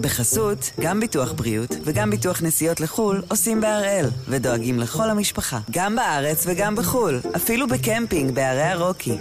[0.00, 6.44] בחסות, גם ביטוח בריאות וגם ביטוח נסיעות לחו"ל עושים בהראל, ודואגים לכל המשפחה, גם בארץ
[6.46, 9.16] וגם בחו"ל, אפילו בקמפינג בערי הרוקי.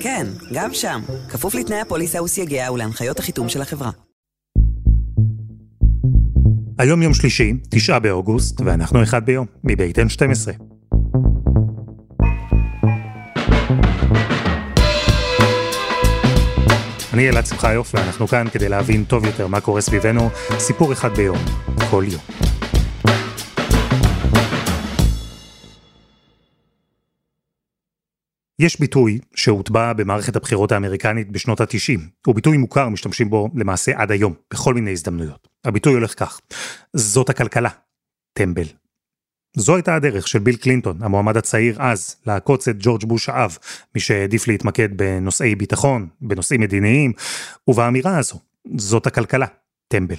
[0.00, 3.90] כן, גם שם, כפוף לתנאי הפוליסה וסייגיה ולהנחיות החיתום של החברה.
[6.78, 10.67] היום יום שלישי, תשעה באוגוסט, ואנחנו אחד ביום, מבית N12.
[17.18, 20.28] אני אלעד שמחיוף, ואנחנו כאן כדי להבין טוב יותר מה קורה סביבנו,
[20.58, 21.36] סיפור אחד ביום,
[21.90, 22.22] כל יום.
[28.58, 32.00] יש ביטוי שהוטבע במערכת הבחירות האמריקנית בשנות ה-90.
[32.26, 35.48] הוא ביטוי מוכר, משתמשים בו למעשה עד היום, בכל מיני הזדמנויות.
[35.64, 36.40] הביטוי הולך כך,
[36.96, 37.70] זאת הכלכלה,
[38.32, 38.66] טמבל.
[39.56, 43.58] זו הייתה הדרך של ביל קלינטון, המועמד הצעיר אז, לעקוץ את ג'ורג' בוש האב,
[43.94, 47.12] מי שהעדיף להתמקד בנושאי ביטחון, בנושאים מדיניים,
[47.68, 48.38] ובאמירה הזו,
[48.76, 49.46] זאת הכלכלה,
[49.88, 50.16] טמבל.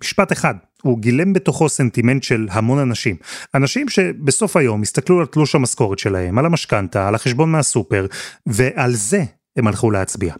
[0.00, 3.16] משפט אחד, הוא גילם בתוכו סנטימנט של המון אנשים.
[3.54, 8.06] אנשים שבסוף היום הסתכלו על תלוש המשכורת שלהם, על המשכנתה, על החשבון מהסופר,
[8.46, 9.24] ועל זה
[9.56, 10.34] הם הלכו להצביע.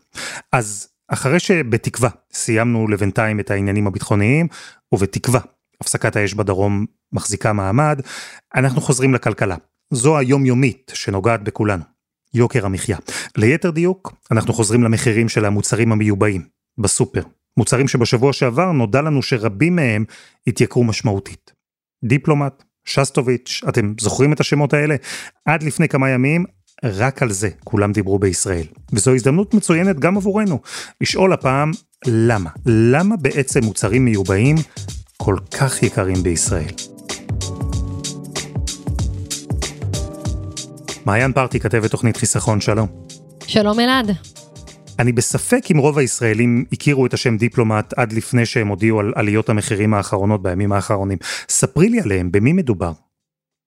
[0.53, 4.49] אז אחרי שבתקווה סיימנו לבינתיים את העניינים הביטחוניים,
[4.93, 5.41] ובתקווה
[5.81, 8.01] הפסקת האש בדרום מחזיקה מעמד,
[8.55, 9.57] אנחנו חוזרים לכלכלה.
[9.91, 11.83] זו היומיומית שנוגעת בכולנו.
[12.35, 12.99] יוקר המחיה.
[13.37, 16.43] ליתר דיוק, אנחנו חוזרים למחירים של המוצרים המיובאים,
[16.79, 17.23] בסופר.
[17.57, 20.05] מוצרים שבשבוע שעבר נודע לנו שרבים מהם
[20.47, 21.53] התייקרו משמעותית.
[22.05, 24.97] דיפלומט, שסטוביץ', אתם זוכרים את השמות האלה?
[25.45, 26.45] עד לפני כמה ימים,
[26.85, 28.67] רק על זה כולם דיברו בישראל.
[28.93, 30.61] וזו הזדמנות מצוינת גם עבורנו,
[31.01, 31.71] לשאול הפעם
[32.07, 32.51] למה.
[32.67, 34.57] למה בעצם מוצרים מיובאים
[35.17, 36.73] כל כך יקרים בישראל?
[41.07, 42.89] מעיין פרטי כתבת תוכנית חיסכון, שלום.
[43.47, 44.11] שלום אלעד.
[44.99, 49.49] אני בספק אם רוב הישראלים הכירו את השם דיפלומט עד לפני שהם הודיעו על עליות
[49.49, 51.19] המחירים האחרונות בימים האחרונים.
[51.49, 52.93] ספרי לי עליהם, במי מדובר?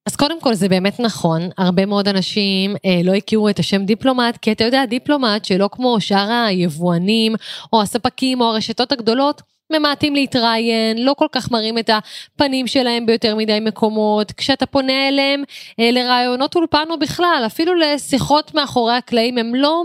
[0.06, 4.38] אז קודם כל זה באמת נכון, הרבה מאוד אנשים אה, לא הכירו את השם דיפלומט,
[4.38, 7.35] כי אתה יודע, דיפלומט שלא כמו שאר היבואנים
[7.73, 9.41] או הספקים או הרשתות הגדולות,
[9.72, 14.31] ממעטים להתראיין, לא כל כך מראים את הפנים שלהם ביותר מדי מקומות.
[14.31, 15.44] כשאתה פונה אליהם
[15.80, 19.84] אה, לראיונות אולפן או בכלל, אפילו לשיחות מאחורי הקלעים, הם לא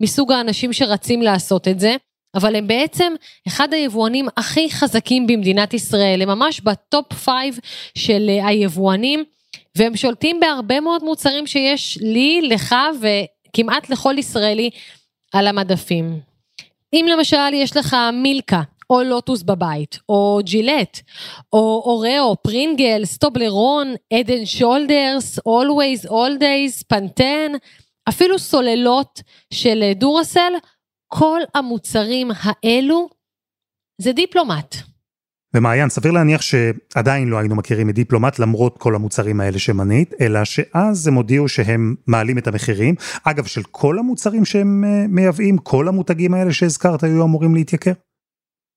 [0.00, 1.96] מסוג האנשים שרצים לעשות את זה.
[2.34, 3.12] אבל הם בעצם
[3.48, 7.58] אחד היבואנים הכי חזקים במדינת ישראל, הם ממש ב top five
[7.98, 9.24] של אה, היבואנים,
[9.76, 14.70] והם שולטים בהרבה מאוד מוצרים שיש לי, לך וכמעט לכל ישראלי
[15.32, 16.20] על המדפים.
[16.92, 21.00] אם למשל יש לך מילקה, או לוטוס בבית, או ג'ילט,
[21.52, 27.52] או אוראו, פרינגלס, טובלרון, Head & Shoulders, Always, Alldays, פנטן,
[28.08, 29.22] אפילו סוללות
[29.52, 30.52] של דורסל,
[31.08, 33.08] כל המוצרים האלו
[34.00, 34.76] זה דיפלומט.
[35.54, 40.44] ומעיין, סביר להניח שעדיין לא היינו מכירים את דיפלומט למרות כל המוצרים האלה שמנית, אלא
[40.44, 42.94] שאז הם הודיעו שהם מעלים את המחירים.
[43.24, 47.92] אגב, של כל המוצרים שהם אה, מייבאים, כל המותגים האלה שהזכרת היו אמורים להתייקר?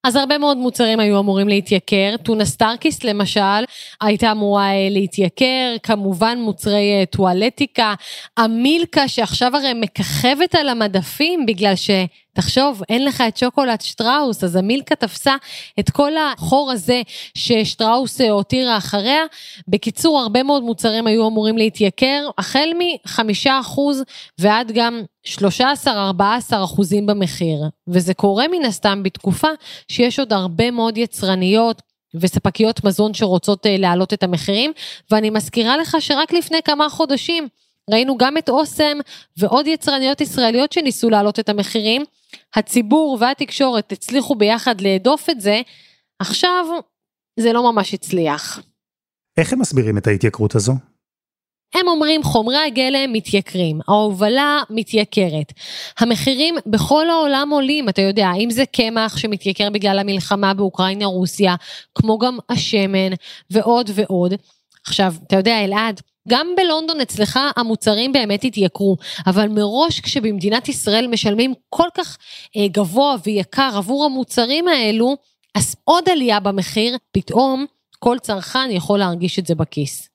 [0.03, 3.63] אז הרבה מאוד מוצרים היו אמורים להתייקר, טונה סטארקיסט למשל
[4.01, 7.94] הייתה אמורה אה, להתייקר, כמובן מוצרי אה, טואלטיקה,
[8.38, 11.89] המילקה שעכשיו הרי מככבת על המדפים בגלל ש...
[12.34, 15.36] תחשוב, אין לך את שוקולד שטראוס, אז המילקה תפסה
[15.80, 17.02] את כל החור הזה
[17.38, 19.24] ששטראוס הותירה אחריה.
[19.68, 24.03] בקיצור, הרבה מאוד מוצרים היו אמורים להתייקר, החל מחמישה אחוז
[24.40, 25.02] ועד גם
[25.88, 25.90] 13-14
[26.64, 27.64] אחוזים במחיר.
[27.88, 29.50] וזה קורה מן הסתם בתקופה
[29.88, 31.81] שיש עוד הרבה מאוד יצרניות,
[32.16, 34.72] וספקיות מזון שרוצות אה, להעלות את המחירים,
[35.12, 37.48] ואני מזכירה לך שרק לפני כמה חודשים
[37.90, 38.97] ראינו גם את אוסם
[39.38, 42.03] ועוד יצרניות ישראליות שניסו להעלות את המחירים,
[42.56, 45.62] הציבור והתקשורת הצליחו ביחד להדוף את זה,
[46.19, 46.66] עכשיו
[47.40, 48.59] זה לא ממש הצליח.
[49.38, 50.74] איך הם מסבירים את ההתייקרות הזו?
[51.75, 55.53] הם אומרים חומרי הגלם מתייקרים, ההובלה מתייקרת.
[56.00, 61.56] המחירים בכל העולם עולים, אתה יודע, אם זה קמח שמתייקר בגלל המלחמה באוקראינה-רוסיה,
[61.95, 63.13] כמו גם השמן
[63.50, 64.34] ועוד ועוד.
[64.86, 68.97] עכשיו, אתה יודע, אלעד, גם בלונדון אצלך המוצרים באמת התייקרו,
[69.27, 72.18] אבל מראש כשבמדינת ישראל משלמים כל כך
[72.57, 75.18] אה, גבוה ויקר עבור המוצרים האלו,
[75.56, 77.65] אז עוד עלייה במחיר, פתאום
[78.00, 80.07] כל צרכן יכול להרגיש את זה בכיס.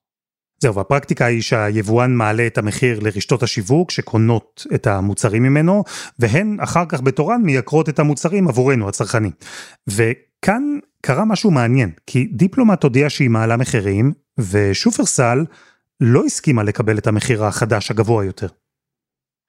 [0.58, 5.84] זהו, והפרקטיקה היא שהיבואן מעלה את המחיר לרשתות השיווק שקונות את המוצרים ממנו,
[6.18, 9.32] והן אחר כך בתורן מייקרות את המוצרים עבורנו, הצרכנים.
[9.86, 10.62] וכאן
[11.00, 15.44] קרה משהו מעניין, כי דיפלומט הודיע שהיא מעלה מחירים, ושופרסל
[16.00, 18.46] לא הסכימה לקבל את המחיר החדש הגבוה יותר.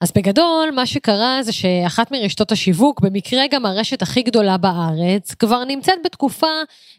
[0.04, 5.64] אז בגדול, מה שקרה זה שאחת מרשתות השיווק, במקרה גם הרשת הכי גדולה בארץ, כבר
[5.64, 6.48] נמצאת בתקופה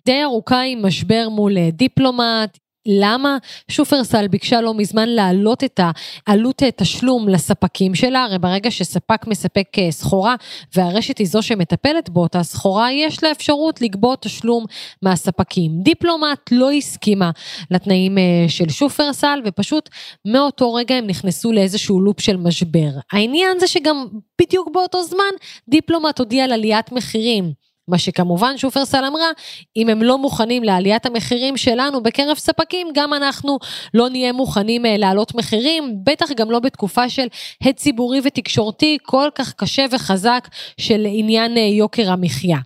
[0.06, 3.36] די ארוכה עם משבר מול אה, דיפלומט, למה
[3.68, 5.80] שופרסל ביקשה לא מזמן להעלות את
[6.26, 8.24] העלות תשלום לספקים שלה?
[8.24, 10.34] הרי ברגע שספק מספק אה, סחורה
[10.76, 14.64] והרשת היא זו שמטפלת באותה סחורה, יש לה אפשרות לגבות תשלום
[15.02, 15.70] מהספקים.
[15.82, 17.30] דיפלומט לא הסכימה
[17.70, 19.88] לתנאים אה, של שופרסל ופשוט
[20.24, 22.90] מאותו רגע הם נכנסו לאיזשהו לופ של משבר.
[23.12, 24.06] העניין זה שגם
[24.40, 25.34] בדיוק באותו זמן
[25.68, 27.67] דיפלומט הודיע על עליית מחירים.
[27.88, 29.30] מה שכמובן שופרסל אמרה,
[29.76, 33.58] אם הם לא מוכנים לעליית המחירים שלנו בקרב ספקים, גם אנחנו
[33.94, 37.26] לא נהיה מוכנים אה, להעלות מחירים, בטח גם לא בתקופה של
[37.62, 40.48] הד ציבורי ותקשורתי כל כך קשה וחזק
[40.80, 42.58] של עניין אה, יוקר המחיה.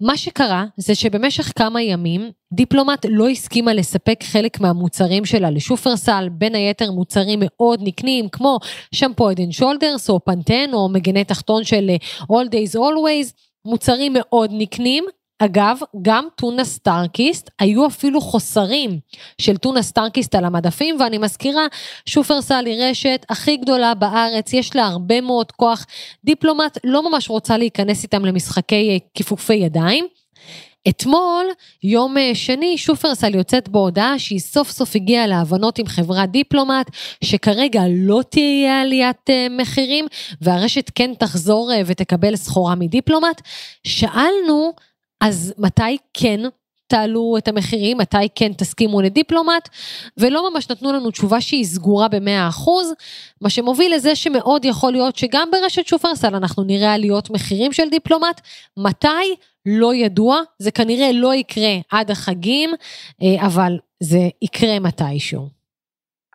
[0.00, 6.54] מה שקרה זה שבמשך כמה ימים דיפלומט לא הסכימה לספק חלק מהמוצרים שלה לשופרסל, בין
[6.54, 8.58] היתר מוצרים מאוד נקנים כמו
[8.94, 13.49] שמפו Head & Shoulders או פנטן או מגני תחתון של אה, Alldays Always.
[13.64, 15.04] מוצרים מאוד נקנים.
[15.42, 18.98] אגב, גם טונה סטארקיסט, היו אפילו חוסרים
[19.40, 21.66] של טונה סטארקיסט על המדפים, ואני מזכירה,
[22.06, 25.86] שופרסל היא רשת הכי גדולה בארץ, יש לה הרבה מאוד כוח.
[26.24, 30.06] דיפלומט לא ממש רוצה להיכנס איתם למשחקי אה, כיפופי ידיים.
[30.88, 31.46] אתמול,
[31.82, 36.90] יום אה, שני, שופרסל יוצאת בהודעה שהיא סוף סוף הגיעה להבנות עם חברת דיפלומט,
[37.24, 40.06] שכרגע לא תהיה עליית אה, מחירים,
[40.40, 43.40] והרשת כן תחזור אה, ותקבל סחורה מדיפלומט.
[43.84, 44.72] שאלנו,
[45.20, 46.40] אז מתי כן
[46.86, 49.68] תעלו את המחירים, מתי כן תסכימו לדיפלומט,
[50.16, 52.70] ולא ממש נתנו לנו תשובה שהיא סגורה ב-100%,
[53.40, 58.40] מה שמוביל לזה שמאוד יכול להיות שגם ברשת שופרסל אנחנו נראה עליות מחירים של דיפלומט,
[58.76, 59.08] מתי?
[59.66, 62.70] לא ידוע, זה כנראה לא יקרה עד החגים,
[63.22, 65.48] אה, אבל זה יקרה מתישהו.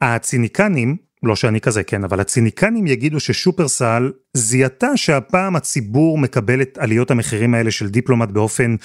[0.02, 7.12] הציניקנים, לא שאני כזה כן, אבל הציניקנים יגידו ששופרסל זיהתה שהפעם הציבור מקבל את עליות
[7.12, 8.76] המחירים האלה של דיפלומט באופן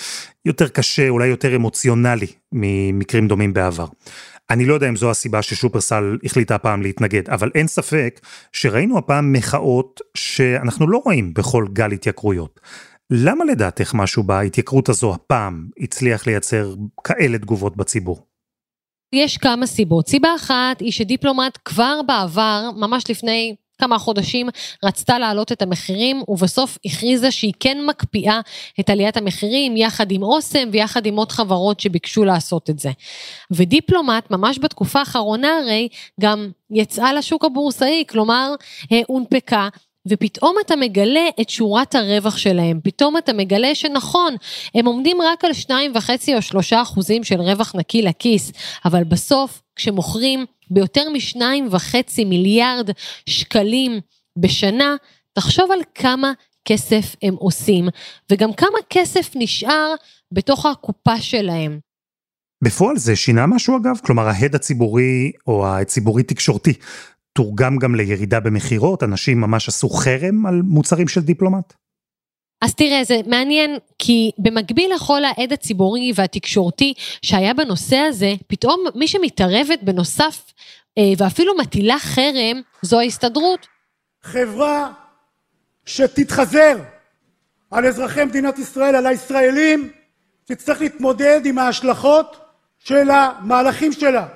[0.45, 3.87] יותר קשה, אולי יותר אמוציונלי ממקרים דומים בעבר.
[4.51, 8.21] אני לא יודע אם זו הסיבה ששופרסל החליטה הפעם להתנגד, אבל אין ספק
[8.53, 12.61] שראינו הפעם מחאות שאנחנו לא רואים בכל גל התייקרויות.
[13.11, 16.75] למה לדעתך משהו בהתייקרות הזו הפעם הצליח לייצר
[17.05, 18.27] כאלה תגובות בציבור?
[19.13, 20.09] יש כמה סיבות.
[20.09, 24.49] סיבה אחת היא שדיפלומט כבר בעבר, ממש לפני כמה חודשים,
[24.85, 28.41] רצתה להעלות את המחירים, ובסוף הכריזה שהיא כן מקפיאה
[28.81, 32.91] את עליית המחירים, יחד עם אוסם ויחד עם עוד חברות שביקשו לעשות את זה.
[33.51, 35.89] ודיפלומט, ממש בתקופה האחרונה הרי,
[36.21, 38.55] גם יצאה לשוק הבורסאי, כלומר,
[39.07, 39.69] הונפקה.
[40.09, 44.35] ופתאום אתה מגלה את שורת הרווח שלהם, פתאום אתה מגלה שנכון,
[44.75, 48.53] הם עומדים רק על 2.5 או 3 אחוזים של רווח נקי לכיס,
[48.85, 51.95] אבל בסוף, כשמוכרים ביותר מ-2.5
[52.27, 52.91] מיליארד
[53.29, 54.01] שקלים
[54.39, 54.97] בשנה,
[55.33, 56.33] תחשוב על כמה
[56.65, 57.89] כסף הם עושים,
[58.33, 59.95] וגם כמה כסף נשאר
[60.33, 61.79] בתוך הקופה שלהם.
[62.65, 63.99] בפועל זה שינה משהו אגב?
[64.05, 66.73] כלומר ההד הציבורי או הציבורי תקשורתי
[67.33, 69.03] תורגם גם לירידה במכירות?
[69.03, 71.73] אנשים ממש עשו חרם על מוצרים של דיפלומט?
[72.63, 79.09] אז תראה, זה מעניין, כי במקביל לכל העד הציבורי והתקשורתי שהיה בנושא הזה, פתאום מי
[79.09, 80.53] שמתערבת בנוסף
[80.99, 83.67] אה, ואפילו מטילה חרם, זו ההסתדרות.
[84.23, 84.93] חברה
[85.87, 86.77] שתתחזר
[87.71, 89.91] על אזרחי מדינת ישראל, על הישראלים,
[90.45, 92.37] תצטרך להתמודד עם ההשלכות
[92.79, 94.27] של המהלכים שלה.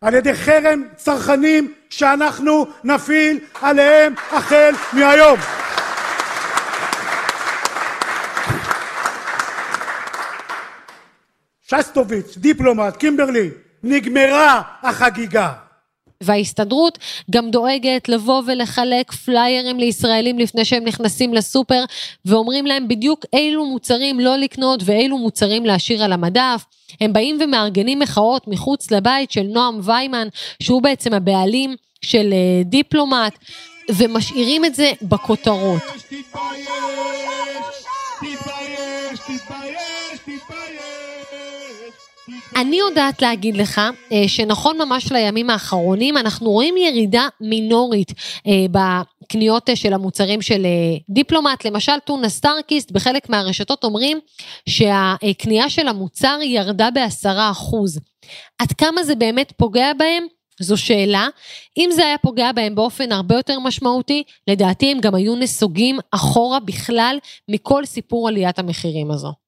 [0.00, 5.38] על ידי חרם צרכנים שאנחנו נפעיל עליהם החל מהיום.
[11.62, 13.50] שסטוביץ, דיפלומט, קימברלי,
[13.82, 15.52] נגמרה החגיגה.
[16.22, 16.98] וההסתדרות
[17.30, 21.84] גם דואגת לבוא ולחלק פליירים לישראלים לפני שהם נכנסים לסופר
[22.24, 26.64] ואומרים להם בדיוק אילו מוצרים לא לקנות ואילו מוצרים להשאיר על המדף.
[27.00, 30.28] הם באים ומארגנים מחאות מחוץ לבית של נועם ויימן
[30.62, 33.38] שהוא בעצם הבעלים של אה, דיפלומט
[33.90, 35.82] ומשאירים את זה בכותרות.
[35.82, 37.17] תתבייש, תתבייש,
[42.60, 43.80] אני יודעת להגיד לך
[44.12, 48.12] אה, שנכון ממש לימים האחרונים אנחנו רואים ירידה מינורית
[48.46, 50.66] אה, בקניות אה, של המוצרים של
[51.10, 54.18] דיפלומט, למשל טונה סטארקיסט, בחלק מהרשתות אומרים
[54.68, 58.00] שהקנייה של המוצר ירדה בעשרה אחוז.
[58.58, 60.26] עד כמה זה באמת פוגע בהם?
[60.60, 61.28] זו שאלה.
[61.76, 66.60] אם זה היה פוגע בהם באופן הרבה יותר משמעותי, לדעתי הם גם היו נסוגים אחורה
[66.60, 69.47] בכלל מכל סיפור עליית המחירים הזו.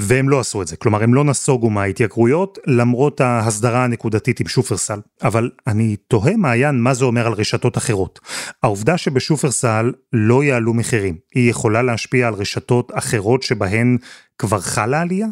[0.00, 5.00] והם לא עשו את זה, כלומר הם לא נסוגו מההתייקרויות למרות ההסדרה הנקודתית עם שופרסל.
[5.22, 8.20] אבל אני תוהה מעיין מה זה אומר על רשתות אחרות.
[8.62, 13.96] העובדה שבשופרסל לא יעלו מחירים, היא יכולה להשפיע על רשתות אחרות שבהן
[14.38, 15.26] כבר חלה עלייה?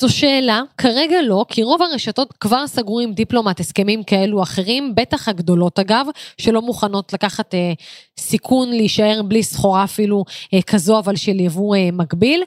[0.00, 5.28] זו שאלה, כרגע לא, כי רוב הרשתות כבר סגרו עם דיפלומט הסכמים כאלו אחרים, בטח
[5.28, 6.06] הגדולות אגב,
[6.38, 7.72] שלא מוכנות לקחת אה,
[8.20, 10.24] סיכון להישאר בלי סחורה אפילו
[10.54, 12.42] אה, כזו, אבל של יבוא אה, מקביל.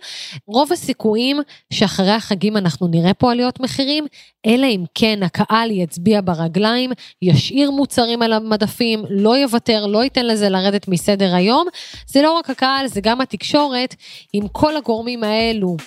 [0.48, 1.40] רוב הסיכויים
[1.74, 4.06] שאחרי החגים אנחנו נראה פה עליות מחירים,
[4.46, 6.92] אלא אם כן הקהל יצביע ברגליים,
[7.22, 11.68] ישאיר מוצרים על המדפים, לא יוותר, לא ייתן לזה לרדת מסדר היום.
[12.08, 13.96] זה לא רק הקהל, זה גם התקשורת,
[14.34, 15.78] עם כל הגורמים האלו.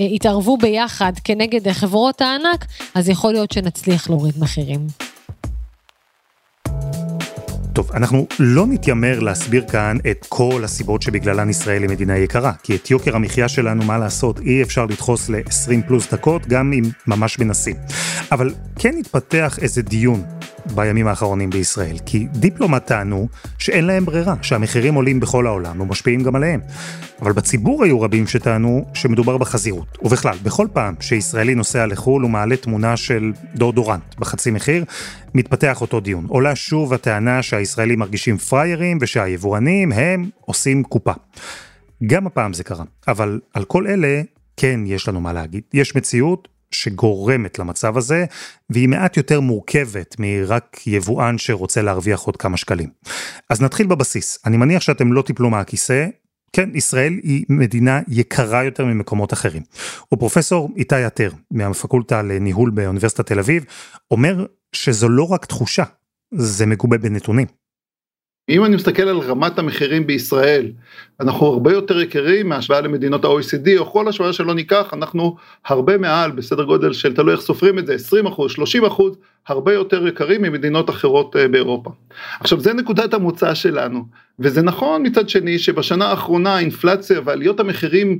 [0.00, 4.80] יתערבו ביחד כנגד חברות הענק, אז יכול להיות שנצליח להוריד מחירים.
[7.72, 12.76] טוב, אנחנו לא נתיימר להסביר כאן את כל הסיבות שבגללן ישראל היא מדינה יקרה, כי
[12.76, 17.38] את יוקר המחיה שלנו, מה לעשות, אי אפשר לדחוס ל-20 פלוס דקות, גם אם ממש
[17.38, 17.76] מנסים.
[18.32, 20.22] אבל כן התפתח איזה דיון
[20.74, 26.36] בימים האחרונים בישראל, כי דיפלומט טענו שאין להם ברירה, שהמחירים עולים בכל העולם ומשפיעים גם
[26.36, 26.60] עליהם.
[27.22, 29.98] אבל בציבור היו רבים שטענו שמדובר בחזירות.
[30.02, 34.84] ובכלל, בכל פעם שישראלי נוסע לחו"ל ומעלה תמונה של דורדורנט בחצי מחיר,
[35.34, 36.26] מתפתח אותו דיון.
[36.28, 41.12] עולה שוב הטענה שהישראלים מרגישים פריירים ושהיבואנים הם עושים קופה.
[42.06, 44.22] גם הפעם זה קרה, אבל על כל אלה
[44.56, 45.62] כן יש לנו מה להגיד.
[45.74, 48.24] יש מציאות שגורמת למצב הזה,
[48.70, 52.88] והיא מעט יותר מורכבת מרק יבואן שרוצה להרוויח עוד כמה שקלים.
[53.50, 54.38] אז נתחיל בבסיס.
[54.46, 56.06] אני מניח שאתם לא תיפלו מהכיסא.
[56.52, 59.62] כן, ישראל היא מדינה יקרה יותר ממקומות אחרים.
[60.14, 63.64] ופרופסור איתי עטר, מהפקולטה לניהול באוניברסיטת תל אביב,
[64.10, 65.84] אומר שזו לא רק תחושה,
[66.34, 67.46] זה מגובה בנתונים.
[68.50, 70.66] אם אני מסתכל על רמת המחירים בישראל,
[71.20, 76.30] אנחנו הרבה יותר יקרים מהשוואה למדינות ה-OECD, או כל השוואה שלא ניקח, אנחנו הרבה מעל,
[76.30, 79.16] בסדר גודל של, תלוי איך סופרים את זה, 20 אחוז, 30 אחוז,
[79.48, 81.90] הרבה יותר יקרים ממדינות אחרות אה, באירופה.
[82.40, 84.04] עכשיו, זה נקודת המוצא שלנו,
[84.38, 88.18] וזה נכון מצד שני שבשנה האחרונה האינפלציה ועליות המחירים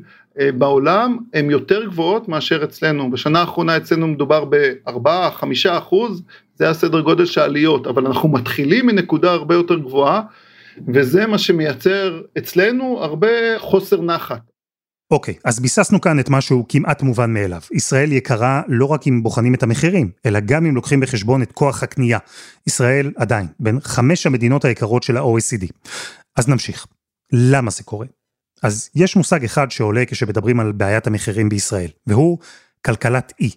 [0.59, 3.11] בעולם הן יותר גבוהות מאשר אצלנו.
[3.11, 6.23] בשנה האחרונה אצלנו מדובר ב-4-5 אחוז,
[6.55, 10.23] זה הסדר גודל של העליות, אבל אנחנו מתחילים מנקודה הרבה יותר גבוהה,
[10.95, 13.29] וזה מה שמייצר אצלנו הרבה
[13.59, 14.51] חוסר נחת.
[15.11, 17.61] אוקיי, okay, אז ביססנו כאן את מה שהוא כמעט מובן מאליו.
[17.73, 21.83] ישראל יקרה לא רק אם בוחנים את המחירים, אלא גם אם לוקחים בחשבון את כוח
[21.83, 22.19] הקנייה.
[22.67, 25.67] ישראל עדיין בין חמש המדינות היקרות של ה-OECD.
[26.37, 26.87] אז נמשיך.
[27.33, 28.07] למה זה קורה?
[28.63, 32.39] אז יש מושג אחד שעולה כשמדברים על בעיית המחירים בישראל, והוא
[32.87, 33.51] כלכלת אי.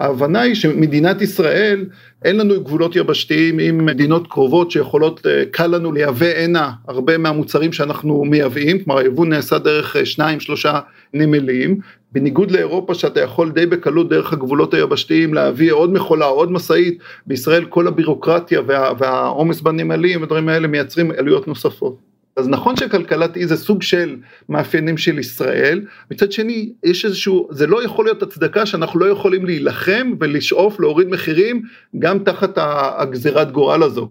[0.00, 1.86] ההבנה היא שמדינת ישראל
[2.24, 7.72] אין לנו גבולות יבשתיים עם מדינות קרובות שיכולות, אה, קל לנו לייבא הנה הרבה מהמוצרים
[7.72, 10.80] שאנחנו מייבאים, כלומר היבוא נעשה דרך אה, שניים שלושה
[11.14, 11.80] נמלים,
[12.12, 17.64] בניגוד לאירופה שאתה יכול די בקלות דרך הגבולות היבשתיים להביא עוד מכולה עוד משאית, בישראל
[17.64, 22.09] כל הבירוקרטיה וה, והעומס בנמלים ודברים האלה מייצרים עלויות נוספות.
[22.40, 24.16] אז נכון שכלכלת אי זה סוג של
[24.48, 29.46] מאפיינים של ישראל, מצד שני יש איזשהו, זה לא יכול להיות הצדקה שאנחנו לא יכולים
[29.46, 31.62] להילחם ולשאוף להוריד מחירים
[31.98, 32.58] גם תחת
[32.98, 34.10] הגזירת גורל הזו.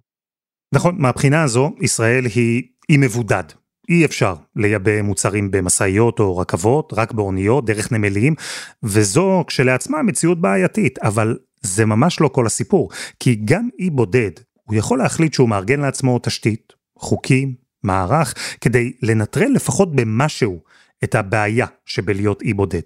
[0.76, 3.44] נכון, מהבחינה הזו ישראל היא אי מבודד.
[3.90, 8.36] אי אפשר לייבא מוצרים במשאיות או רכבות, רק באוניות, דרך נמלים,
[8.84, 14.32] וזו כשלעצמה מציאות בעייתית, אבל זה ממש לא כל הסיפור, כי גם אי בודד,
[14.64, 20.60] הוא יכול להחליט שהוא מארגן לעצמו תשתית, חוקים, מערך כדי לנטרל לפחות במשהו
[21.04, 22.82] את הבעיה שבלהיות אי בודד.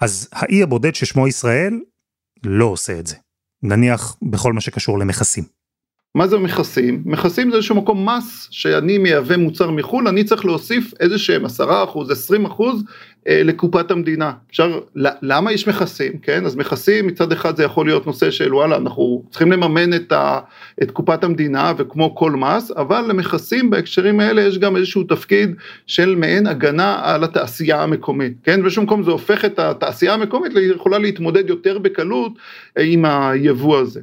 [0.00, 1.80] אז האי הבודד ששמו ישראל
[2.44, 3.16] לא עושה את זה.
[3.62, 5.44] נניח בכל מה שקשור למכסים.
[6.14, 7.02] מה זה מכסים?
[7.06, 11.48] מכסים זה איזשהו מקום מס שאני מייבא מוצר מחו"ל, אני צריך להוסיף איזה שהם 10%,
[11.48, 12.72] 20% אה,
[13.26, 14.32] לקופת המדינה.
[14.50, 14.80] אפשר,
[15.22, 16.46] למה יש מכסים, כן?
[16.46, 20.40] אז מכסים מצד אחד זה יכול להיות נושא של וואלה, אנחנו צריכים לממן את, ה,
[20.82, 25.54] את קופת המדינה וכמו כל מס, אבל למכסים בהקשרים האלה יש גם איזשהו תפקיד
[25.86, 28.62] של מעין הגנה על התעשייה המקומית, כן?
[28.62, 32.32] בשום מקום זה הופך את התעשייה המקומית ליכולה להתמודד יותר בקלות
[32.78, 34.00] אה, עם היבוא הזה.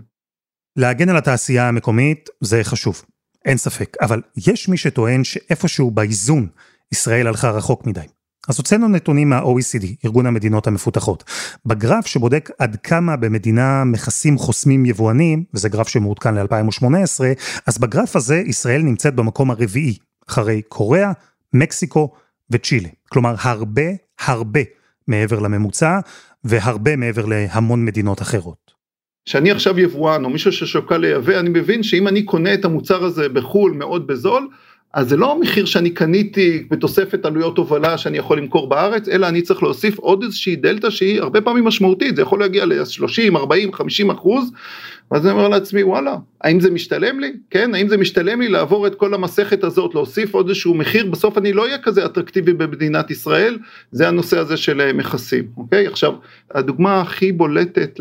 [0.77, 3.01] להגן על התעשייה המקומית זה חשוב,
[3.45, 6.47] אין ספק, אבל יש מי שטוען שאיפשהו באיזון
[6.91, 8.14] ישראל הלכה רחוק מדי.
[8.47, 11.23] אז הוצאנו נתונים מה-OECD, ארגון המדינות המפותחות.
[11.65, 17.21] בגרף שבודק עד כמה במדינה מכסים חוסמים יבואנים, וזה גרף שמעודכן ל-2018,
[17.67, 19.97] אז בגרף הזה ישראל נמצאת במקום הרביעי,
[20.29, 21.11] אחרי קוריאה,
[21.53, 22.13] מקסיקו
[22.49, 22.89] וצ'ילה.
[23.09, 23.81] כלומר, הרבה
[24.19, 24.61] הרבה
[25.07, 25.99] מעבר לממוצע,
[26.43, 28.71] והרבה מעבר להמון מדינות אחרות.
[29.25, 33.29] שאני עכשיו יבואן או מישהו ששוקל לייבא, אני מבין שאם אני קונה את המוצר הזה
[33.29, 34.47] בחו"ל מאוד בזול,
[34.95, 39.41] אז זה לא מחיר שאני קניתי בתוספת עלויות הובלה שאני יכול למכור בארץ, אלא אני
[39.41, 44.09] צריך להוסיף עוד איזושהי דלתא שהיא הרבה פעמים משמעותית, זה יכול להגיע ל-30, 40, 50
[44.09, 44.51] אחוז,
[45.11, 47.33] ואז אני אומר לעצמי וואלה, האם זה משתלם לי?
[47.49, 51.37] כן, האם זה משתלם לי לעבור את כל המסכת הזאת, להוסיף עוד איזשהו מחיר, בסוף
[51.37, 53.57] אני לא אהיה כזה אטרקטיבי במדינת ישראל,
[53.91, 55.87] זה הנושא הזה של אה, מכסים, אוקיי?
[55.87, 56.13] עכשיו,
[56.51, 57.99] הדוגמה הכי בולטת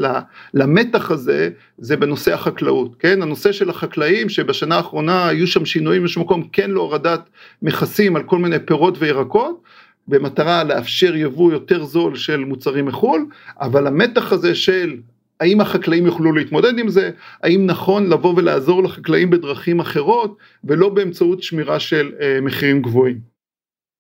[0.54, 3.23] למתח הזה, זה בנושא החקלאות, כן?
[3.23, 7.20] הנושא של החקלאים שבשנה האחרונה היו שם שינויים באיזשהו מקום כן להורדת
[7.62, 9.62] מכסים על כל מיני פירות וירקות,
[10.08, 13.26] במטרה לאפשר יבוא יותר זול של מוצרים מחו"ל,
[13.61, 14.96] אבל המתח הזה של
[15.44, 17.10] האם החקלאים יוכלו להתמודד עם זה,
[17.42, 23.18] האם נכון לבוא ולעזור לחקלאים בדרכים אחרות ולא באמצעות שמירה של אה, מחירים גבוהים.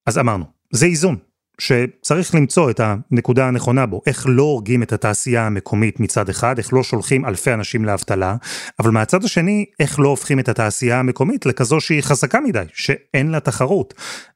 [0.06, 1.16] אז אמרנו, זה איזון.
[1.58, 6.72] שצריך למצוא את הנקודה הנכונה בו, איך לא הורגים את התעשייה המקומית מצד אחד, איך
[6.72, 8.36] לא שולחים אלפי אנשים לאבטלה,
[8.80, 13.40] אבל מהצד השני, איך לא הופכים את התעשייה המקומית לכזו שהיא חזקה מדי, שאין לה
[13.40, 13.94] תחרות.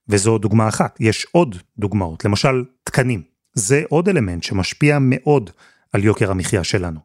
[0.08, 3.22] וזו דוגמה אחת, יש עוד דוגמאות, למשל תקנים.
[3.54, 5.50] זה עוד אלמנט שמשפיע מאוד
[5.98, 7.00] על יוקר המחיה שלנו.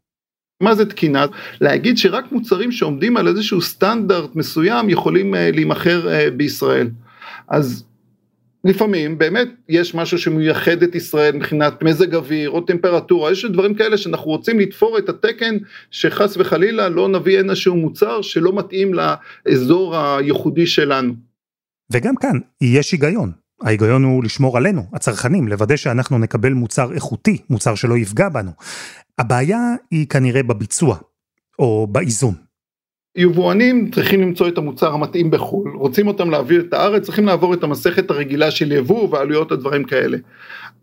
[0.62, 1.26] מה זה תקינה?
[1.62, 6.90] להגיד שרק מוצרים שעומדים על איזשהו סטנדרט מסוים יכולים אה, להימכר אה, בישראל.
[7.48, 7.86] אז
[8.64, 13.98] לפעמים באמת יש משהו שמייחד את ישראל מבחינת מזג אוויר או טמפרטורה, יש דברים כאלה
[13.98, 15.58] שאנחנו רוצים לתפור את התקן
[15.92, 21.14] שחס וחלילה לא נביא איזשהו מוצר שלא מתאים לאזור הייחודי שלנו.
[21.92, 23.43] וגם כאן יש היגיון.
[23.64, 28.52] ההיגיון הוא לשמור עלינו, הצרכנים, לוודא שאנחנו נקבל מוצר איכותי, מוצר שלא יפגע בנו.
[29.18, 29.60] הבעיה
[29.92, 30.98] היא כנראה בביצוע,
[31.60, 32.34] או באיזון.
[33.16, 37.64] יבואנים צריכים למצוא את המוצר המתאים בחו"ל, רוצים אותם להעביר את הארץ, צריכים לעבור את
[37.64, 40.18] המסכת הרגילה של יבוא ועלויות הדברים כאלה.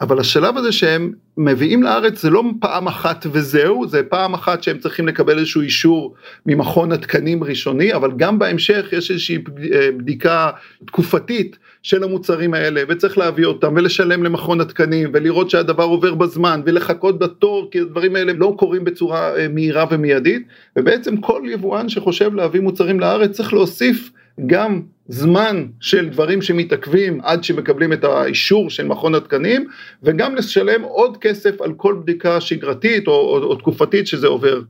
[0.01, 4.79] אבל השלב הזה שהם מביאים לארץ זה לא פעם אחת וזהו, זה פעם אחת שהם
[4.79, 6.15] צריכים לקבל איזשהו אישור
[6.47, 9.39] ממכון התקנים ראשוני, אבל גם בהמשך יש איזושהי
[9.73, 10.51] אה, בדיקה
[10.87, 17.19] תקופתית של המוצרים האלה, וצריך להביא אותם ולשלם למכון התקנים ולראות שהדבר עובר בזמן ולחכות
[17.19, 20.43] בתור, כי הדברים האלה לא קורים בצורה אה, מהירה ומיידית,
[20.77, 24.11] ובעצם כל יבואן שחושב להביא מוצרים לארץ צריך להוסיף
[24.47, 29.67] גם זמן של דברים שמתעכבים עד שמקבלים את האישור של מכון התקנים
[30.03, 34.63] וגם לשלם עוד כסף על כל בדיקה שגרתית או, או, או תקופתית שזה עובר.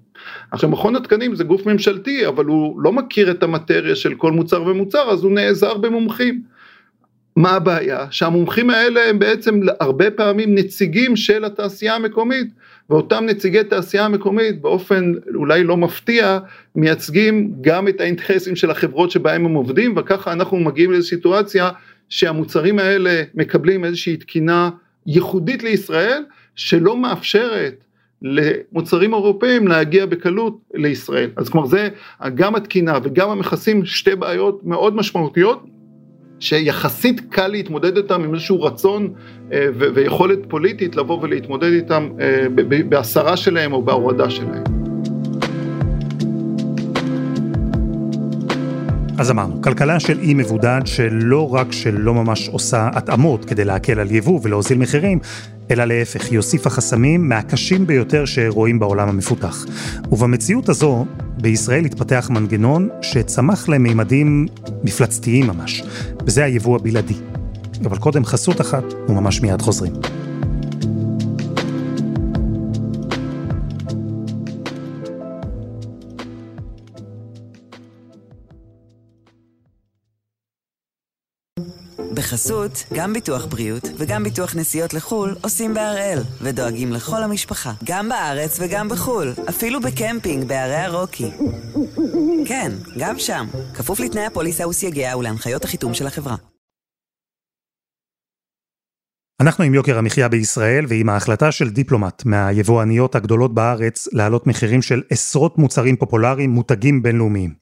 [0.51, 4.63] עכשיו מכון התקנים זה גוף ממשלתי אבל הוא לא מכיר את המטריה של כל מוצר
[4.63, 6.43] ומוצר אז הוא נעזר במומחים.
[7.37, 8.07] מה הבעיה?
[8.11, 12.49] שהמומחים האלה הם בעצם הרבה פעמים נציגים של התעשייה המקומית
[12.91, 16.39] ואותם נציגי תעשייה המקומית באופן אולי לא מפתיע
[16.75, 21.71] מייצגים גם את האינטרסים של החברות שבהם הם עובדים וככה אנחנו מגיעים לאיזו סיטואציה
[22.09, 24.71] שהמוצרים האלה מקבלים איזושהי תקינה
[25.07, 26.23] ייחודית לישראל
[26.55, 27.85] שלא מאפשרת
[28.23, 31.31] למוצרים אירופאים להגיע בקלות לישראל.
[31.37, 31.89] אז כלומר זה
[32.35, 35.65] גם התקינה וגם המכסים שתי בעיות מאוד משמעותיות
[36.41, 39.09] שיחסית קל להתמודד איתם עם איזשהו רצון
[39.53, 42.47] אה, ויכולת פוליטית לבוא ולהתמודד איתם אה,
[42.89, 44.63] בהסרה שלהם או בהורדה שלהם.
[49.19, 54.11] אז אמרנו, כלכלה של אי מבודד שלא רק שלא ממש עושה התאמות כדי להקל על
[54.11, 55.19] יבוא ולהוזיל מחירים,
[55.71, 59.67] אלא להפך, היא הוסיפה חסמים מהקשים ביותר שרואים בעולם המפותח.
[60.13, 61.07] ובמציאות הזו,
[61.41, 64.47] בישראל התפתח מנגנון שצמח למימדים
[64.85, 65.83] מפלצתיים ממש,
[66.27, 67.15] וזה היבוא הבלעדי.
[67.85, 69.93] אבל קודם חסות אחת, וממש מיד חוזרים.
[82.31, 88.59] בחסות, גם ביטוח בריאות וגם ביטוח נסיעות לחו"ל עושים בהראל, ודואגים לכל המשפחה, גם בארץ
[88.61, 91.31] וגם בחו"ל, אפילו בקמפינג בערי הרוקי.
[92.47, 96.37] כן, גם שם, כפוף לתנאי הפוליסה וסייגיה ולהנחיות החיתום של החברה.
[99.41, 105.03] אנחנו עם יוקר המחיה בישראל ועם ההחלטה של דיפלומט מהיבואניות הגדולות בארץ להעלות מחירים של
[105.11, 107.60] עשרות מוצרים פופולריים מותגים בינלאומיים.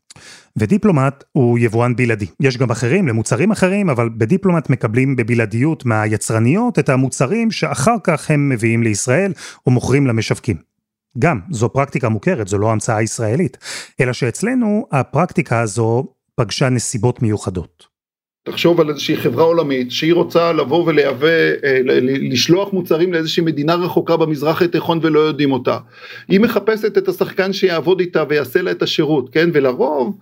[0.57, 2.27] ודיפלומט הוא יבואן בלעדי.
[2.41, 8.49] יש גם אחרים למוצרים אחרים, אבל בדיפלומט מקבלים בבלעדיות מהיצרניות את המוצרים שאחר כך הם
[8.49, 9.33] מביאים לישראל
[9.67, 10.57] או מוכרים למשווקים.
[11.19, 13.57] גם, זו פרקטיקה מוכרת, זו לא המצאה ישראלית,
[14.01, 16.05] אלא שאצלנו הפרקטיקה הזו
[16.35, 17.98] פגשה נסיבות מיוחדות.
[18.51, 21.27] תחשוב על איזושהי חברה עולמית שהיא רוצה לבוא ולייבא,
[21.65, 21.81] אה,
[22.31, 25.79] לשלוח מוצרים לאיזושהי מדינה רחוקה במזרח התיכון ולא יודעים אותה.
[26.29, 29.51] היא מחפשת את השחקן שיעבוד איתה ויעשה לה את השירות, כן?
[29.53, 30.19] ולרוב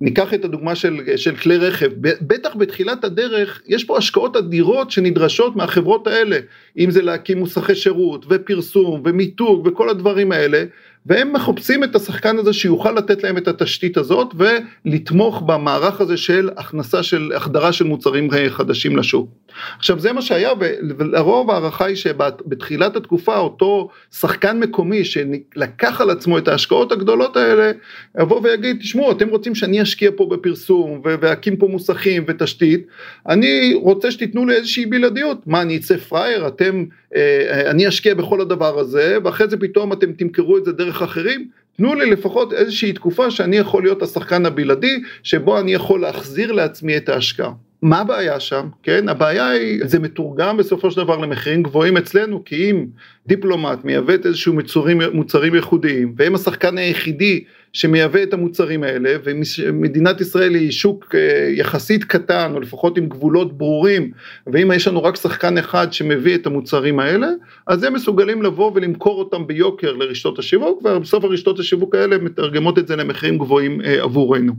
[0.00, 5.56] ניקח את הדוגמה של, של כלי רכב, בטח בתחילת הדרך יש פה השקעות אדירות שנדרשות
[5.56, 6.38] מהחברות האלה,
[6.78, 10.64] אם זה להקים מוסכי שירות ופרסום ומיתוג וכל הדברים האלה,
[11.06, 16.50] והם מחפשים את השחקן הזה שיוכל לתת להם את התשתית הזאת ולתמוך במערך הזה של
[16.56, 19.30] הכנסה של החדרה של מוצרים חדשים לשוק.
[19.78, 20.50] עכשיו זה מה שהיה
[20.98, 27.72] ולרוב ההערכה היא שבתחילת התקופה אותו שחקן מקומי שלקח על עצמו את ההשקעות הגדולות האלה
[28.20, 32.86] יבוא ויגיד תשמעו אתם רוצים שאני אשקיע פה בפרסום ואקים פה מוסכים ותשתית
[33.28, 36.84] אני רוצה שתיתנו לי איזושהי בלעדיות מה אני אצא פראייר אתם
[37.16, 41.48] אה, אני אשקיע בכל הדבר הזה ואחרי זה פתאום אתם תמכרו את זה דרך אחרים
[41.76, 46.96] תנו לי לפחות איזושהי תקופה שאני יכול להיות השחקן הבלעדי שבו אני יכול להחזיר לעצמי
[46.96, 47.52] את ההשקעה.
[47.82, 48.68] מה הבעיה שם?
[48.82, 52.86] כן, הבעיה היא, זה מתורגם בסופו של דבר למחירים גבוהים אצלנו, כי אם
[53.26, 60.54] דיפלומט מייבאת איזשהו מוצרים, מוצרים ייחודיים, והם השחקן היחידי שמייבא את המוצרים האלה, ומדינת ישראל
[60.54, 64.10] היא שוק אה, יחסית קטן, או לפחות עם גבולות ברורים,
[64.52, 67.28] ואם יש לנו רק שחקן אחד שמביא את המוצרים האלה,
[67.66, 72.88] אז הם מסוגלים לבוא ולמכור אותם ביוקר לרשתות השיווק, ובסוף הרשתות השיווק האלה מתרגמות את
[72.88, 74.52] זה למחירים גבוהים אה, עבורנו.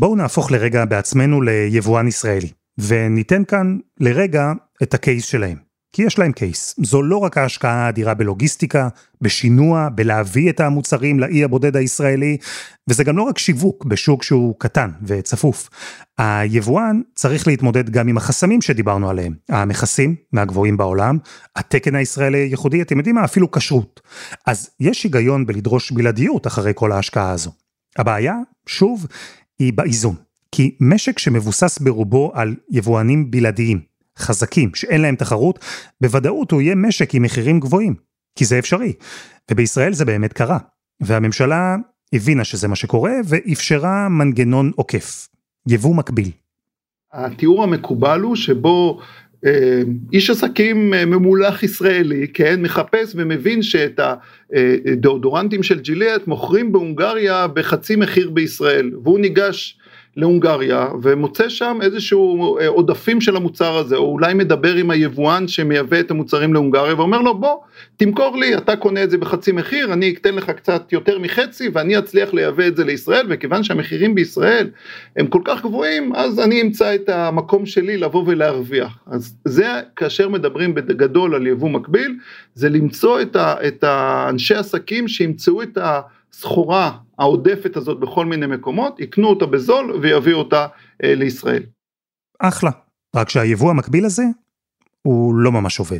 [0.00, 5.65] בואו נהפוך לרגע בעצמנו ליבואן ישראלי, וניתן כאן לרגע את הקייס שלהם.
[5.96, 6.74] כי יש להם קייס.
[6.82, 8.88] זו לא רק ההשקעה האדירה בלוגיסטיקה,
[9.20, 12.36] בשינוע, בלהביא את המוצרים לאי הבודד הישראלי,
[12.88, 15.70] וזה גם לא רק שיווק בשוק שהוא קטן וצפוף.
[16.18, 19.34] היבואן צריך להתמודד גם עם החסמים שדיברנו עליהם.
[19.48, 21.18] המכסים מהגבוהים בעולם,
[21.56, 23.24] התקן הישראלי הייחודי, אתם יודעים מה?
[23.24, 24.00] אפילו כשרות.
[24.46, 27.50] אז יש היגיון בלדרוש בלעדיות אחרי כל ההשקעה הזו.
[27.98, 28.34] הבעיה,
[28.66, 29.06] שוב,
[29.58, 30.14] היא באיזון.
[30.52, 35.58] כי משק שמבוסס ברובו על יבואנים בלעדיים, חזקים, שאין להם תחרות,
[36.00, 38.06] בוודאות הוא יהיה משק עם מחירים גבוהים.
[38.36, 38.92] כי זה אפשרי.
[39.50, 40.58] ובישראל זה באמת קרה.
[41.00, 41.76] והממשלה
[42.12, 45.28] הבינה שזה מה שקורה, ואפשרה מנגנון עוקף.
[45.68, 46.30] יבוא מקביל.
[47.12, 49.00] התיאור המקובל הוא שבו
[49.46, 54.00] אה, איש עסקים אה, ממולח ישראלי, כן, מחפש ומבין שאת
[54.92, 59.78] הדאודורנטים של ג'יליאט מוכרים בהונגריה בחצי מחיר בישראל, והוא ניגש
[60.16, 66.00] להונגריה ומוצא שם איזשהו אה, עודפים של המוצר הזה, או אולי מדבר עם היבואן שמייבא
[66.00, 67.56] את המוצרים להונגריה ואומר לו בוא
[67.96, 71.98] תמכור לי, אתה קונה את זה בחצי מחיר, אני אתן לך קצת יותר מחצי ואני
[71.98, 74.70] אצליח לייבא את זה לישראל, וכיוון שהמחירים בישראל
[75.16, 78.98] הם כל כך גבוהים, אז אני אמצא את המקום שלי לבוא ולהרוויח.
[79.06, 82.16] אז זה כאשר מדברים בגדול על יבוא מקביל,
[82.54, 86.00] זה למצוא את, ה, את האנשי עסקים שימצאו את ה...
[86.36, 90.66] הסחורה העודפת הזאת בכל מיני מקומות, יקנו אותה בזול ויביאו אותה
[91.04, 91.62] אה, לישראל.
[92.38, 92.70] אחלה,
[93.16, 94.22] רק שהיבוא המקביל הזה
[95.02, 95.98] הוא לא ממש עובד.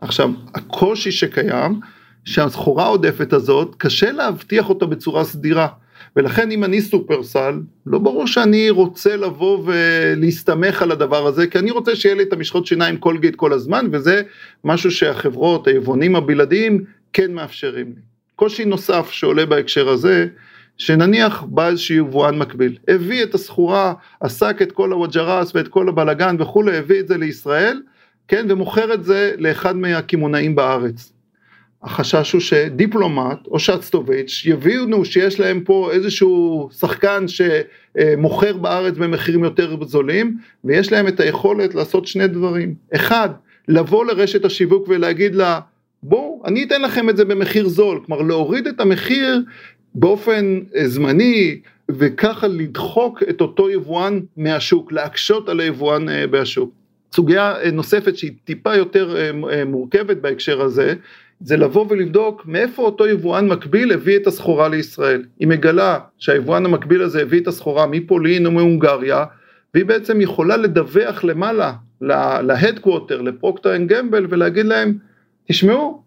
[0.00, 1.80] עכשיו, הקושי שקיים,
[2.24, 5.68] שהסחורה העודפת הזאת, קשה להבטיח אותה בצורה סדירה.
[6.16, 11.70] ולכן אם אני שופרסל, לא ברור שאני רוצה לבוא ולהסתמך על הדבר הזה, כי אני
[11.70, 14.22] רוצה שיהיה לי את המשחות שיניים קולגייט כל הזמן, וזה
[14.64, 18.09] משהו שהחברות, היבואנים הבלעדיים, כן מאפשרים לי.
[18.40, 20.26] קושי נוסף שעולה בהקשר הזה,
[20.78, 26.36] שנניח בא איזשהו יבואן מקביל, הביא את הסחורה, עסק את כל הווג'רס ואת כל הבלגן
[26.38, 27.82] וכולי, הביא את זה לישראל,
[28.28, 31.12] כן, ומוכר את זה לאחד מהקמעונאים בארץ.
[31.82, 39.84] החשש הוא שדיפלומט או שצטוביץ' יבינו שיש להם פה איזשהו שחקן שמוכר בארץ במחירים יותר
[39.84, 42.74] זולים ויש להם את היכולת לעשות שני דברים.
[42.94, 43.28] אחד,
[43.68, 45.60] לבוא לרשת השיווק ולהגיד לה
[46.02, 49.42] בואו אני אתן לכם את זה במחיר זול, כלומר להוריד את המחיר
[49.94, 51.60] באופן אה, זמני
[51.90, 56.70] וככה לדחוק את אותו יבואן מהשוק, להקשות על היבואן אה, בשוק.
[57.12, 59.32] סוגיה אה, נוספת שהיא טיפה יותר
[59.66, 60.94] מורכבת בהקשר הזה,
[61.40, 65.24] זה לבוא ולבדוק מאיפה אותו יבואן מקביל הביא את הסחורה לישראל.
[65.38, 69.24] היא מגלה שהיבואן המקביל הזה הביא את הסחורה מפולין או מהונגריה,
[69.74, 71.72] והיא בעצם יכולה לדווח למעלה,
[72.42, 74.98] ל headquarter, לפרוקטר אנד גמבל ולהגיד להם,
[75.50, 76.02] תשמעו,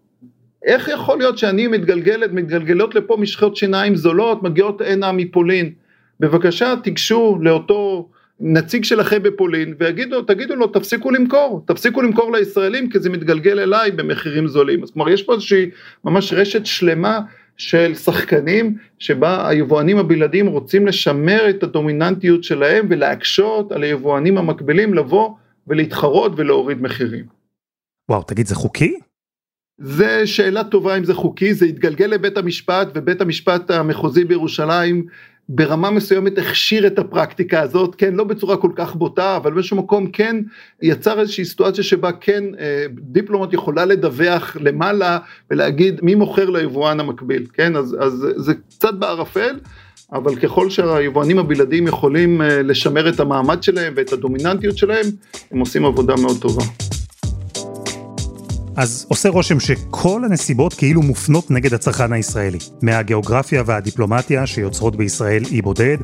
[0.64, 5.72] איך יכול להיות שאני מתגלגלת, מתגלגלות לפה משחות שיניים זולות, מגיעות הנה מפולין,
[6.20, 8.08] בבקשה תיגשו לאותו
[8.40, 13.90] נציג שלכם בפולין ויגידו, תגידו לו תפסיקו למכור, תפסיקו למכור לישראלים כי זה מתגלגל אליי
[13.90, 15.70] במחירים זולים, אז כלומר יש פה איזושהי
[16.04, 17.20] ממש רשת שלמה
[17.56, 25.30] של שחקנים שבה היבואנים הבלעדיים רוצים לשמר את הדומיננטיות שלהם ולהקשות על היבואנים המקבילים לבוא
[25.66, 27.24] ולהתחרות ולהוריד מחירים.
[28.08, 28.94] וואו, תגיד, זה חוקי?
[29.78, 35.06] זה שאלה טובה אם זה חוקי, זה התגלגל לבית המשפט ובית המשפט המחוזי בירושלים
[35.48, 40.06] ברמה מסוימת הכשיר את הפרקטיקה הזאת, כן, לא בצורה כל כך בוטה, אבל באיזשהו מקום
[40.06, 40.36] כן
[40.82, 45.18] יצר איזושהי סיטואציה שבה כן אה, דיפלומט יכולה לדווח למעלה
[45.50, 49.58] ולהגיד מי מוכר ליבואן המקביל, כן, אז, אז זה קצת בערפל.
[50.12, 55.06] אבל ככל שהיבואנים הבלעדיים יכולים אה, לשמר את המעמד שלהם ואת הדומיננטיות שלהם,
[55.50, 56.62] הם עושים עבודה מאוד טובה.
[58.76, 62.58] אז עושה רושם שכל הנסיבות כאילו מופנות נגד הצרכן הישראלי.
[62.82, 65.96] מהגיאוגרפיה והדיפלומטיה שיוצרות בישראל אי בודד,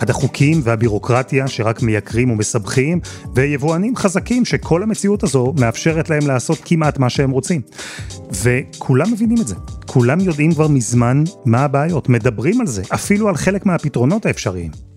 [0.00, 3.00] עד החוקים והבירוקרטיה שרק מייקרים ומסבכים,
[3.34, 7.60] ויבואנים חזקים שכל המציאות הזו מאפשרת להם לעשות כמעט מה שהם רוצים.
[8.42, 9.54] וכולם מבינים את זה.
[9.86, 14.93] כולם יודעים כבר מזמן מה הבעיות, מדברים על זה, אפילו על חלק מהפתרונות האפשריים.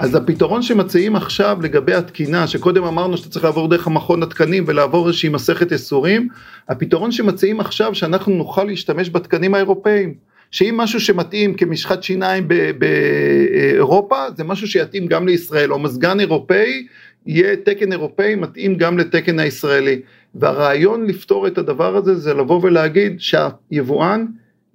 [0.00, 5.08] אז הפתרון שמציעים עכשיו לגבי התקינה, שקודם אמרנו שאתה צריך לעבור דרך המכון התקנים ולעבור
[5.08, 6.28] איזושהי מסכת ייסורים,
[6.68, 10.14] הפתרון שמציעים עכשיו שאנחנו נוכל להשתמש בתקנים האירופאיים.
[10.50, 16.86] שאם משהו שמתאים כמשחת שיניים באירופה, זה משהו שיתאים גם לישראל, או מזגן אירופאי,
[17.26, 20.00] יהיה תקן אירופאי מתאים גם לתקן הישראלי.
[20.34, 24.26] והרעיון לפתור את הדבר הזה זה לבוא ולהגיד שהיבואן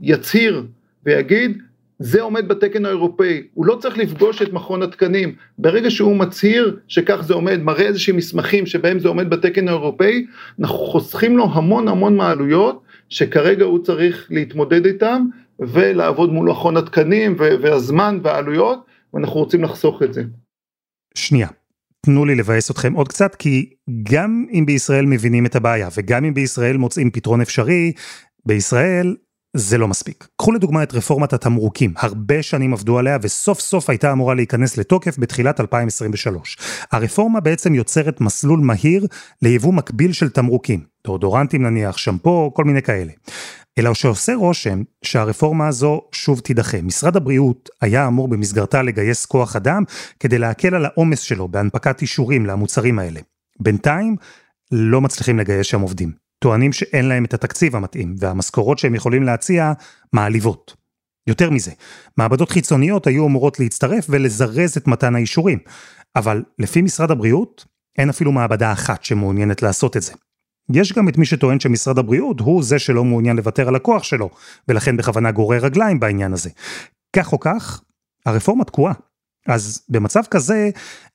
[0.02, 0.64] יצהיר
[1.06, 1.62] ויגיד,
[2.00, 7.22] זה עומד בתקן האירופאי, הוא לא צריך לפגוש את מכון התקנים, ברגע שהוא מצהיר שכך
[7.22, 10.26] זה עומד, מראה איזשהם מסמכים שבהם זה עומד בתקן האירופאי,
[10.60, 15.26] אנחנו חוסכים לו המון המון מעלויות שכרגע הוא צריך להתמודד איתם
[15.60, 20.24] ולעבוד מול מכון התקנים והזמן והעלויות, ואנחנו רוצים לחסוך את זה.
[21.16, 21.48] שנייה,
[22.06, 23.70] תנו לי לבאס אתכם עוד קצת, כי
[24.04, 27.92] גם אם בישראל מבינים את הבעיה וגם אם בישראל מוצאים פתרון אפשרי,
[28.46, 29.16] בישראל
[29.58, 30.28] זה לא מספיק.
[30.38, 35.16] קחו לדוגמה את רפורמת התמרוקים, הרבה שנים עבדו עליה וסוף סוף הייתה אמורה להיכנס לתוקף
[35.20, 36.58] בתחילת 2023.
[36.92, 39.08] הרפורמה בעצם יוצרת מסלול מהיר
[39.42, 43.12] ליבוא מקביל של תמרוקים, דאודורנטים נניח, שמפו, כל מיני כאלה.
[43.78, 46.82] אלא שעושה רושם שהרפורמה הזו שוב תידחה.
[46.82, 49.84] משרד הבריאות היה אמור במסגרתה לגייס כוח אדם
[50.20, 53.20] כדי להקל על העומס שלו בהנפקת אישורים למוצרים האלה.
[53.60, 54.16] בינתיים
[54.72, 56.25] לא מצליחים לגייס שם עובדים.
[56.40, 59.74] טוענים שאין להם את התקציב המתאים, והמשכורות שהם יכולים להציע
[60.14, 60.76] מעליבות.
[61.28, 61.72] יותר מזה,
[62.18, 65.60] מעבדות חיצוניות היו אמורות להצטרף ולזרז את מתן האישורים,
[66.16, 67.66] אבל לפי משרד הבריאות,
[67.98, 70.14] אין אפילו מעבדה אחת שמעוניינת לעשות את זה.
[70.74, 74.30] יש גם את מי שטוען שמשרד הבריאות הוא זה שלא מעוניין לוותר על הכוח שלו,
[74.68, 76.50] ולכן בכוונה גורר רגליים בעניין הזה.
[77.16, 77.82] כך או כך,
[78.26, 78.94] הרפורמה תקועה.
[79.48, 80.70] אז במצב כזה,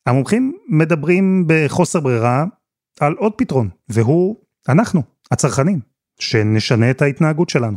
[0.07, 2.45] המומחים מדברים בחוסר ברירה
[3.01, 4.37] על עוד פתרון, והוא
[4.69, 5.81] אנחנו, הצרכנים,
[6.21, 7.77] שנשנה את ההתנהגות שלנו.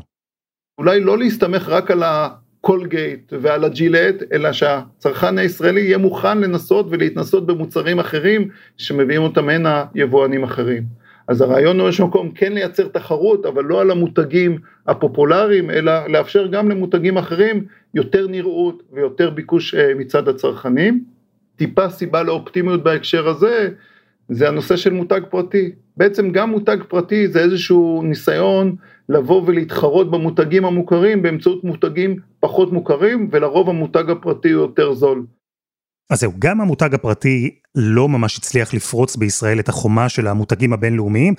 [0.78, 7.46] אולי לא להסתמך רק על הקולגייט ועל הג'ילט, אלא שהצרכן הישראלי יהיה מוכן לנסות ולהתנסות
[7.46, 10.84] במוצרים אחרים שמביאים אותם הנה יבואנים אחרים.
[11.28, 16.48] אז הרעיון הוא יש מקום כן לייצר תחרות, אבל לא על המותגים הפופולריים, אלא לאפשר
[16.48, 21.04] גם למותגים אחרים יותר נראות ויותר ביקוש אה, מצד הצרכנים.
[21.56, 23.70] טיפה סיבה לאופטימיות בהקשר הזה,
[24.30, 25.72] זה הנושא של מותג פרטי.
[25.98, 28.76] בעצם גם מותג פרטי זה איזשהו ניסיון
[29.10, 35.26] לבוא ולהתחרות במותגים המוכרים באמצעות מותגים פחות מוכרים, ולרוב המותג הפרטי הוא יותר זול.
[36.10, 41.34] אז זהו, גם המותג הפרטי לא ממש הצליח לפרוץ בישראל את החומה של המותגים הבינלאומיים,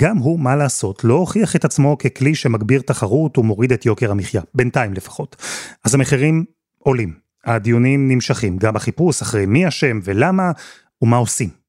[0.00, 4.42] גם הוא, מה לעשות, לא הוכיח את עצמו ככלי שמגביר תחרות ומוריד את יוקר המחיה,
[4.54, 5.36] בינתיים לפחות.
[5.84, 6.44] אז המחירים
[6.78, 10.50] עולים, הדיונים נמשכים, גם החיפוש אחרי מי אשם ולמה
[11.02, 11.59] ומה עושים.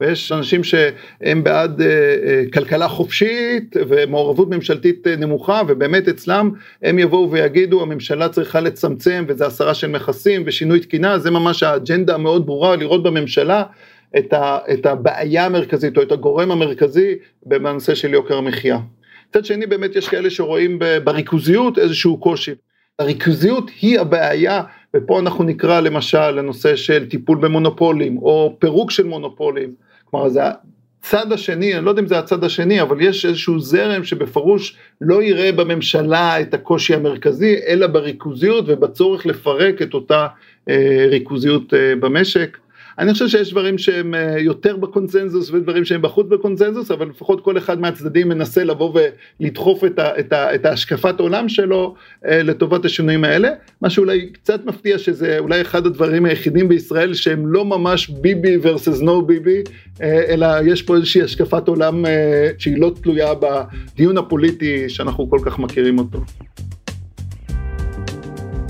[0.00, 6.50] ויש אנשים שהם בעד אה, אה, כלכלה חופשית ומעורבות ממשלתית אה, נמוכה ובאמת אצלם
[6.82, 12.14] הם יבואו ויגידו הממשלה צריכה לצמצם וזה הסרה של מכסים ושינוי תקינה זה ממש האג'נדה
[12.14, 13.62] המאוד ברורה לראות בממשלה
[14.18, 17.14] את, ה, את הבעיה המרכזית או את הגורם המרכזי
[17.46, 18.78] בנושא של יוקר המחיה.
[19.30, 22.52] מצד שני באמת יש כאלה שרואים בריכוזיות איזשהו קושי.
[22.98, 24.62] הריכוזיות היא הבעיה
[24.96, 29.85] ופה אנחנו נקרא למשל לנושא של טיפול במונופולים או פירוק של מונופולים.
[30.10, 30.40] כלומר זה
[31.00, 35.22] הצד השני, אני לא יודע אם זה הצד השני, אבל יש איזשהו זרם שבפירוש לא
[35.22, 40.26] יראה בממשלה את הקושי המרכזי, אלא בריכוזיות ובצורך לפרק את אותה
[40.68, 42.58] אה, ריכוזיות אה, במשק.
[42.98, 47.58] אני חושב שיש דברים שהם אה, יותר בקונצנזוס ודברים שהם בחוץ בקונצנזוס, אבל לפחות כל
[47.58, 49.00] אחד מהצדדים מנסה לבוא
[49.40, 51.94] ולדחוף את, ה, את, ה, את ההשקפת עולם שלו
[52.26, 53.48] אה, לטובת השינויים האלה.
[53.80, 59.02] מה שאולי קצת מפתיע שזה אולי אחד הדברים היחידים בישראל שהם לא ממש ביבי versus
[59.02, 59.62] no ביבי,
[60.02, 62.04] אה, אלא יש פה איזושהי השקפת עולם
[62.58, 66.20] שהיא לא תלויה בדיון הפוליטי שאנחנו כל כך מכירים אותו.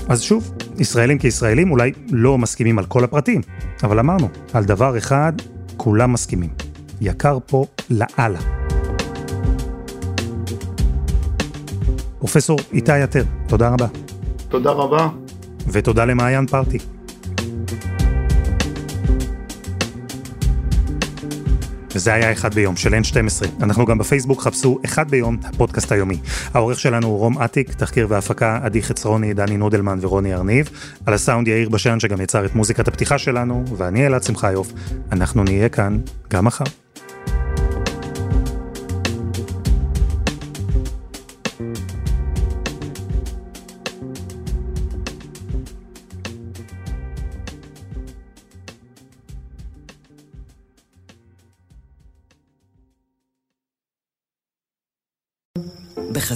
[0.09, 3.41] אז שוב, ישראלים כישראלים אולי לא מסכימים על כל הפרטים,
[3.83, 5.33] אבל אמרנו, על דבר אחד
[5.77, 6.49] כולם מסכימים.
[7.01, 8.39] יקר פה לאללה.
[12.19, 13.87] פרופסור איתי יתר, תודה רבה.
[14.49, 15.09] תודה רבה.
[15.71, 16.77] ותודה למעיין פרטי.
[21.97, 23.63] וזה היה אחד ביום של N12.
[23.63, 26.17] אנחנו גם בפייסבוק חפשו אחד ביום, הפודקאסט היומי.
[26.53, 30.69] העורך שלנו הוא רום אטיק, תחקיר והפקה עדי חצרוני, דני נודלמן ורוני ארניב.
[31.05, 34.73] על הסאונד יאיר בשן שגם יצר את מוזיקת הפתיחה שלנו, ואני אלעד שמחיוף.
[35.11, 35.97] אנחנו נהיה כאן
[36.29, 36.65] גם מחר.